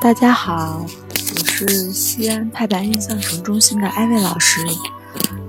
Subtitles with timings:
[0.00, 4.64] 大家好，我是西安太白印象城中心的艾薇老师。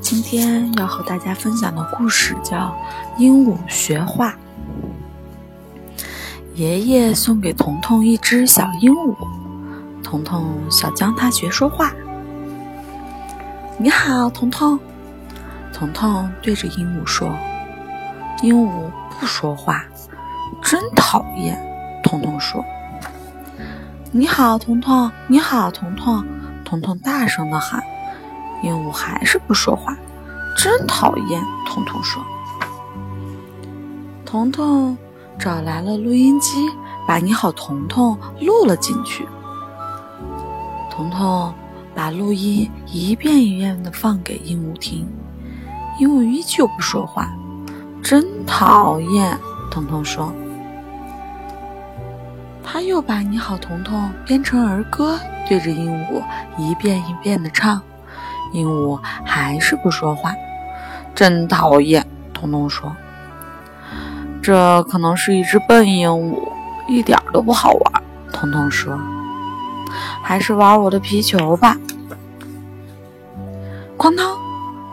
[0.02, 2.76] 今天要和大家分享的故事叫
[3.20, 4.36] 《鹦鹉学话》。
[6.56, 9.16] 爷爷送给彤彤一只小鹦鹉，
[10.04, 11.94] 彤彤想教它学说话。
[13.78, 14.80] 你好，彤彤。
[15.72, 17.32] 彤彤对着鹦鹉说
[18.42, 19.86] ：“鹦鹉不说话，
[20.64, 21.56] 真讨厌。”
[22.04, 22.66] 彤彤说。
[24.12, 25.12] 你好，彤彤！
[25.28, 26.26] 你好，彤彤！
[26.66, 27.80] 彤彤大声的喊，
[28.64, 29.96] 鹦鹉还是不说话，
[30.58, 31.40] 真讨厌！
[31.68, 32.24] 彤彤说。
[34.26, 34.98] 彤彤
[35.38, 36.68] 找来了录音机，
[37.08, 39.28] 把“你好，彤彤”录了进去。
[40.90, 41.54] 彤彤
[41.94, 45.08] 把录音一遍一遍的放给鹦鹉听，
[46.00, 47.30] 鹦鹉依旧不说话，
[48.02, 49.38] 真讨厌！
[49.70, 50.34] 彤彤说。
[52.72, 56.22] 他又把“你好，彤彤”编成儿歌，对着鹦鹉
[56.56, 57.82] 一遍一遍的唱。
[58.54, 60.32] 鹦鹉还是不说话，
[61.16, 62.06] 真讨厌。
[62.32, 62.96] 彤彤说
[64.40, 66.38] ：“这可能是一只笨鹦鹉，
[66.88, 68.96] 一点都不好玩。”彤彤说
[70.22, 71.76] ：“还是玩我的皮球吧。”
[73.98, 74.38] 哐当！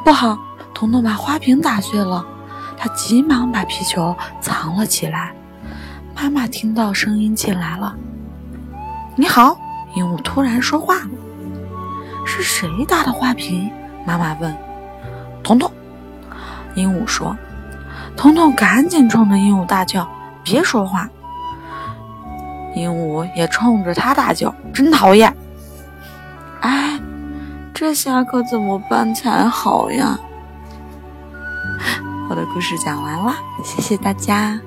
[0.03, 0.39] 不好！
[0.73, 2.25] 彤彤把花瓶打碎了，
[2.79, 5.35] 他急忙把皮球藏了起来。
[6.17, 7.95] 妈妈听到声音进来了。
[9.15, 9.57] 你好，
[9.95, 11.11] 鹦鹉突然说话了。
[12.25, 13.71] 是谁打的花瓶？
[14.07, 14.57] 妈妈问。
[15.43, 15.71] 彤彤，
[16.75, 17.37] 鹦鹉说。
[18.17, 20.09] 彤彤赶紧冲着鹦鹉大叫
[20.43, 21.07] ：“别说话！”
[22.75, 25.33] 鹦鹉也冲着他大叫：“真讨厌！”
[26.63, 26.99] 哎，
[27.75, 30.19] 这下可怎么办才好呀？
[32.31, 34.59] 我的故事讲完了，谢谢大家。